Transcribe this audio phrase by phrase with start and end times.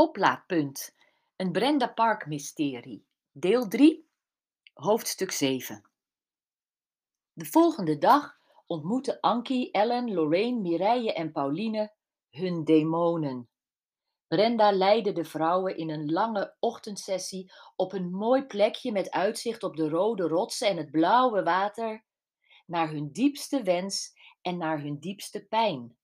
[0.00, 0.94] Oplaadpunt.
[1.36, 3.06] Een Brenda Park mysterie.
[3.32, 4.08] Deel 3,
[4.72, 5.90] hoofdstuk 7.
[7.32, 11.92] De volgende dag ontmoeten Ankie, Ellen, Lorraine, Mireille en Pauline
[12.30, 13.48] hun demonen.
[14.28, 19.76] Brenda leidde de vrouwen in een lange ochtendsessie op een mooi plekje met uitzicht op
[19.76, 22.04] de rode rotsen en het blauwe water
[22.66, 24.12] naar hun diepste wens
[24.42, 25.97] en naar hun diepste pijn.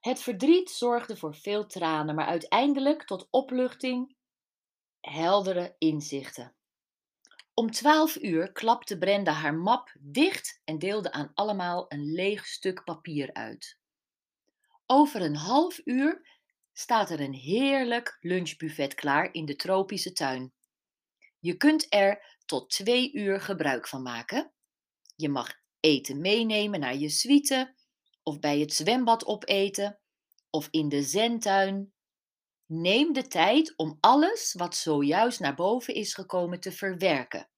[0.00, 4.16] Het verdriet zorgde voor veel tranen, maar uiteindelijk tot opluchting,
[5.00, 6.54] heldere inzichten.
[7.54, 12.84] Om twaalf uur klapte Brenda haar map dicht en deelde aan allemaal een leeg stuk
[12.84, 13.78] papier uit.
[14.86, 16.38] Over een half uur
[16.72, 20.52] staat er een heerlijk lunchbuffet klaar in de tropische tuin.
[21.38, 24.52] Je kunt er tot twee uur gebruik van maken.
[25.16, 27.74] Je mag eten meenemen naar je suite
[28.22, 29.98] of bij het zwembad opeten
[30.50, 31.92] of in de zentuin.
[32.66, 37.50] Neem de tijd om alles wat zojuist naar boven is gekomen te verwerken.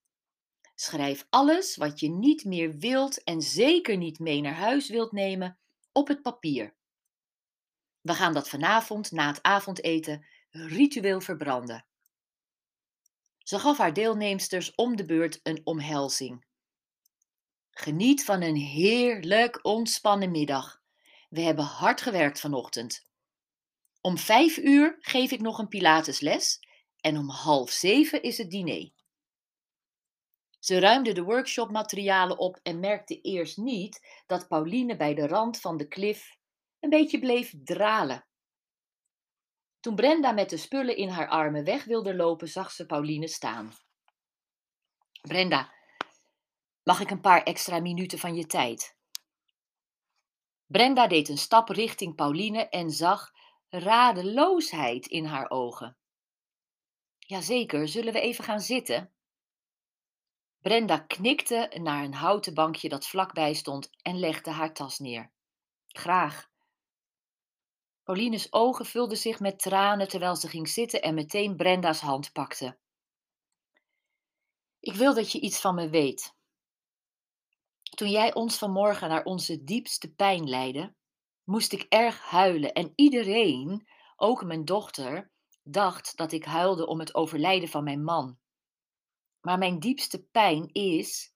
[0.74, 5.58] Schrijf alles wat je niet meer wilt en zeker niet mee naar huis wilt nemen
[5.92, 6.74] op het papier.
[8.00, 11.86] We gaan dat vanavond na het avondeten ritueel verbranden.
[13.38, 16.46] Ze gaf haar deelnemsters om de beurt een omhelzing.
[17.74, 20.80] Geniet van een heerlijk ontspannen middag.
[21.28, 23.10] We hebben hard gewerkt vanochtend.
[24.00, 26.60] Om vijf uur geef ik nog een Pilatesles
[27.00, 28.90] en om half zeven is het diner.
[30.58, 35.76] Ze ruimde de workshopmaterialen op en merkte eerst niet dat Pauline bij de rand van
[35.76, 36.36] de klif
[36.80, 38.26] een beetje bleef dralen.
[39.80, 43.72] Toen Brenda met de spullen in haar armen weg wilde lopen, zag ze Pauline staan.
[45.20, 45.72] Brenda,
[46.82, 48.96] mag ik een paar extra minuten van je tijd?
[50.66, 53.32] Brenda deed een stap richting Pauline en zag
[53.68, 55.96] radeloosheid in haar ogen.
[57.18, 59.12] Jazeker, zullen we even gaan zitten?
[60.60, 65.30] Brenda knikte naar een houten bankje dat vlakbij stond en legde haar tas neer.
[65.86, 66.50] Graag.
[68.02, 72.78] Pauline's ogen vulden zich met tranen terwijl ze ging zitten en meteen Brenda's hand pakte.
[74.80, 76.34] Ik wil dat je iets van me weet.
[77.94, 80.94] Toen jij ons vanmorgen naar onze diepste pijn leidde,
[81.44, 85.30] moest ik erg huilen en iedereen, ook mijn dochter,
[85.62, 88.38] dacht dat ik huilde om het overlijden van mijn man.
[89.40, 91.34] Maar mijn diepste pijn is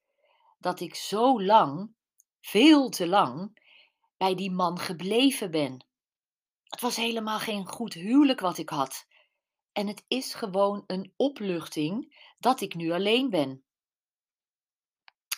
[0.58, 1.94] dat ik zo lang,
[2.40, 3.58] veel te lang,
[4.16, 5.86] bij die man gebleven ben.
[6.62, 9.06] Het was helemaal geen goed huwelijk wat ik had.
[9.72, 13.65] En het is gewoon een opluchting dat ik nu alleen ben.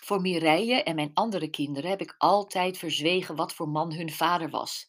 [0.08, 4.50] Voor Mireille en mijn andere kinderen heb ik altijd verzwegen wat voor man hun vader
[4.50, 4.88] was.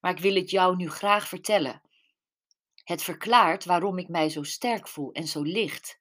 [0.00, 1.82] Maar ik wil het jou nu graag vertellen.
[2.84, 6.00] Het verklaart waarom ik mij zo sterk voel en zo licht.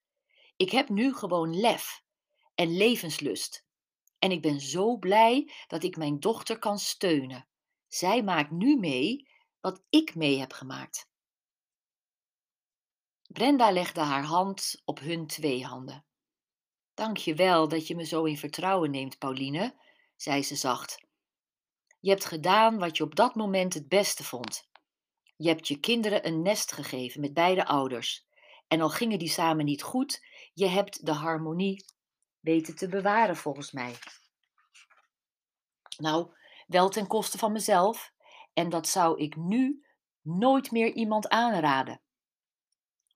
[0.56, 2.04] Ik heb nu gewoon lef
[2.56, 3.66] en levenslust.
[4.20, 7.48] En ik ben zo blij dat ik mijn dochter kan steunen.
[7.88, 9.30] Zij maakt nu mee
[9.62, 11.10] wat ik mee heb gemaakt.
[13.28, 16.09] Brenda legde haar hand op hun twee handen.
[17.00, 19.74] Dank je wel dat je me zo in vertrouwen neemt, Pauline,
[20.16, 21.06] zei ze zacht.
[22.00, 24.70] Je hebt gedaan wat je op dat moment het beste vond.
[25.36, 28.28] Je hebt je kinderen een nest gegeven met beide ouders.
[28.68, 31.86] En al gingen die samen niet goed, je hebt de harmonie
[32.40, 33.94] weten te bewaren volgens mij.
[35.98, 36.34] Nou,
[36.68, 38.14] wel ten koste van mezelf,
[38.54, 39.86] en dat zou ik nu
[40.22, 42.02] nooit meer iemand aanraden.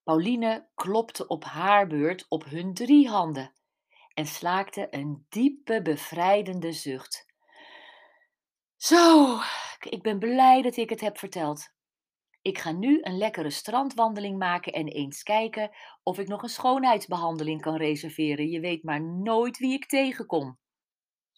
[0.03, 3.53] Pauline klopte op haar beurt op hun drie handen
[4.13, 7.25] en slaakte een diepe, bevrijdende zucht.
[8.75, 9.37] Zo,
[9.79, 11.71] ik ben blij dat ik het heb verteld.
[12.41, 15.71] Ik ga nu een lekkere strandwandeling maken en eens kijken
[16.03, 18.49] of ik nog een schoonheidsbehandeling kan reserveren.
[18.49, 20.59] Je weet maar nooit wie ik tegenkom.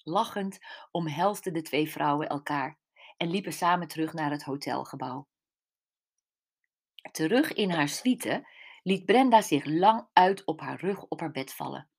[0.04, 0.58] Lachend
[0.92, 2.80] omhelsden de twee vrouwen elkaar
[3.18, 5.28] en liepen samen terug naar het hotelgebouw.
[7.12, 8.48] Terug in haar suite
[8.84, 11.90] liet Brenda zich lang uit op haar rug op haar bed vallen.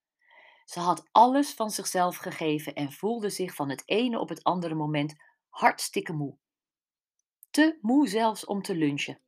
[0.66, 4.74] Ze had alles van zichzelf gegeven en voelde zich van het ene op het andere
[4.74, 5.14] moment
[5.48, 6.36] hartstikke moe.
[7.50, 9.20] Te moe zelfs om te lunchen.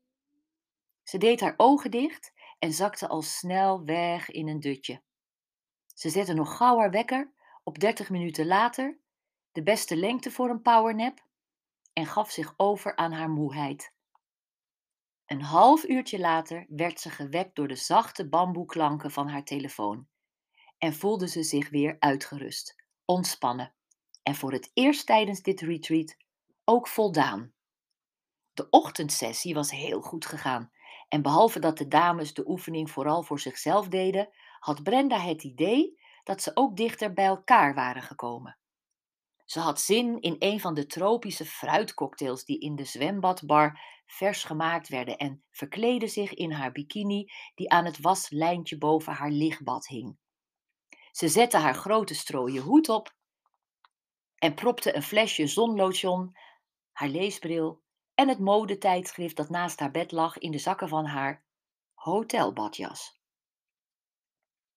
[1.02, 5.02] Ze deed haar ogen dicht en zakte al snel weg in een dutje.
[5.94, 7.32] Ze zette nog gauw haar wekker
[7.64, 8.99] op 30 minuten later,
[9.52, 11.26] de beste lengte voor een powernap,
[11.93, 13.93] en gaf zich over aan haar moeheid.
[15.26, 20.08] Een half uurtje later werd ze gewekt door de zachte bamboeklanken van haar telefoon
[20.78, 23.75] en voelde ze zich weer uitgerust, ontspannen
[24.22, 26.16] en voor het eerst tijdens dit retreat
[26.64, 27.52] ook voldaan.
[28.52, 30.72] De ochtendsessie was heel goed gegaan
[31.08, 34.28] En behalve dat de dames de oefening vooral voor zichzelf deden,
[34.58, 38.58] had Brenda het idee dat ze ook dichter bij elkaar waren gekomen.
[39.44, 44.88] Ze had zin in een van de tropische fruitcocktails die in de zwembadbar vers gemaakt
[44.88, 50.16] werden en verkleedde zich in haar bikini die aan het waslijntje boven haar lichtbad hing.
[51.12, 53.16] Ze zette haar grote strooien hoed op
[54.38, 56.37] en propte een flesje zonlotion,
[56.93, 57.82] haar leesbril
[58.14, 61.44] en het modetijdschrift dat naast haar bed lag in de zakken van haar
[61.94, 63.20] hotelbadjas.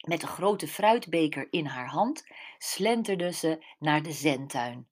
[0.08, 2.24] Met een grote fruitbeker in haar hand
[2.58, 4.90] slenterde ze naar de zentuin.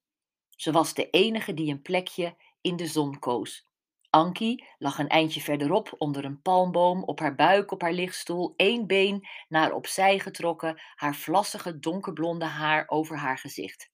[0.50, 3.69] Ze was de enige die een plekje in de zon koos.
[4.10, 8.88] Ankie lag een eindje verderop onder een palmboom op haar buik op haar lichtstoel, één
[8.88, 13.90] been naar opzij getrokken, haar vlassige donkerblonde haar over haar gezicht.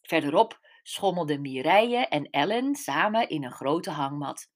[0.00, 4.50] Verderop schommelden Mireille en Ellen samen in een grote hangmat.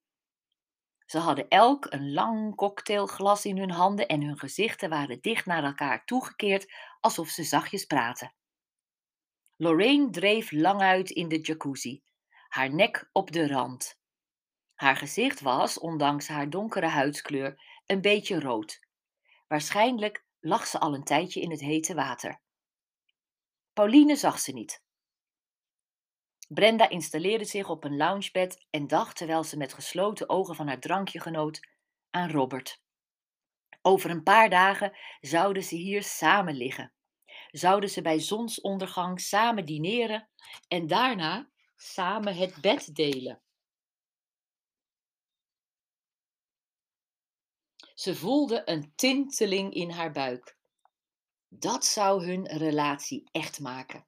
[1.04, 5.64] Ze hadden elk een lang cocktailglas in hun handen en hun gezichten waren dicht naar
[5.64, 8.34] elkaar toegekeerd, alsof ze zachtjes praten.
[9.56, 12.02] Lorraine dreef lang uit in de jacuzzi,
[12.48, 13.98] haar nek op de rand.
[14.76, 18.80] Haar gezicht was, ondanks haar donkere huidskleur, een beetje rood.
[19.48, 22.40] Waarschijnlijk lag ze al een tijdje in het hete water.
[23.72, 24.84] Pauline zag ze niet.
[26.48, 30.80] Brenda installeerde zich op een loungebed en dacht, terwijl ze met gesloten ogen van haar
[30.80, 31.68] drankje genoot,
[32.10, 32.82] aan Robert.
[33.82, 36.92] Over een paar dagen zouden ze hier samen liggen.
[37.50, 40.28] Zouden ze bij zonsondergang samen dineren
[40.68, 43.40] en daarna samen het bed delen.
[47.96, 50.56] Ze voelde een tinteling in haar buik.
[51.48, 54.06] Dat zou hun relatie echt maken.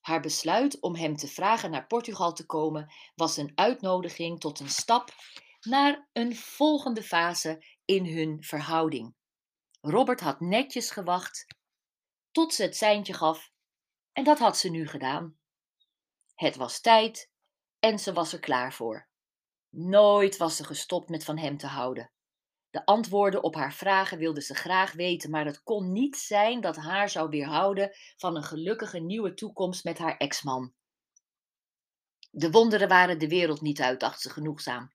[0.00, 4.68] Haar besluit om hem te vragen naar Portugal te komen was een uitnodiging tot een
[4.68, 5.14] stap
[5.60, 9.14] naar een volgende fase in hun verhouding.
[9.80, 11.46] Robert had netjes gewacht
[12.30, 13.50] tot ze het seintje gaf
[14.12, 15.38] en dat had ze nu gedaan.
[16.34, 17.30] Het was tijd
[17.78, 19.08] en ze was er klaar voor.
[19.68, 22.10] Nooit was ze gestopt met van hem te houden.
[22.76, 26.76] De antwoorden op haar vragen wilde ze graag weten, maar het kon niet zijn dat
[26.76, 30.72] haar zou weerhouden van een gelukkige nieuwe toekomst met haar ex-man.
[32.30, 34.92] De wonderen waren de wereld niet uit, dacht ze genoegzaam.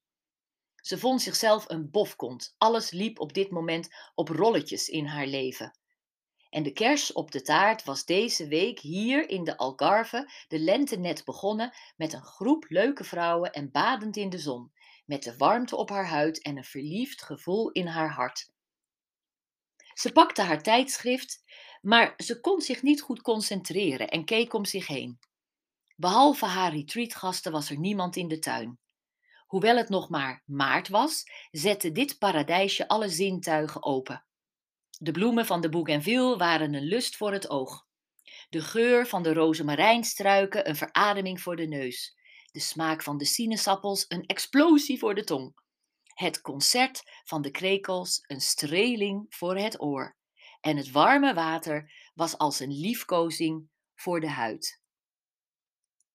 [0.75, 2.55] Ze vond zichzelf een bofkont.
[2.57, 5.77] Alles liep op dit moment op rolletjes in haar leven.
[6.49, 10.97] En de kers op de taart was deze week hier in de Algarve de lente
[10.97, 14.71] net begonnen met een groep leuke vrouwen en badend in de zon
[15.11, 18.51] met de warmte op haar huid en een verliefd gevoel in haar hart.
[19.93, 21.43] Ze pakte haar tijdschrift,
[21.81, 25.19] maar ze kon zich niet goed concentreren en keek om zich heen.
[25.95, 28.79] Behalve haar retreatgasten was er niemand in de tuin.
[29.47, 34.25] Hoewel het nog maar maart was, zette dit paradijsje alle zintuigen open.
[34.97, 37.85] De bloemen van de bougainville waren een lust voor het oog.
[38.49, 42.19] De geur van de rozemarijnstruiken een verademing voor de neus
[42.51, 45.53] de smaak van de sinaasappels een explosie voor de tong.
[46.13, 50.17] Het concert van de krekels een streling voor het oor.
[50.61, 54.80] En het warme water was als een liefkozing voor de huid.